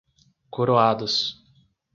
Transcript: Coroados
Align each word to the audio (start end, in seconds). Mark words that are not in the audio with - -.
Coroados 0.49 1.37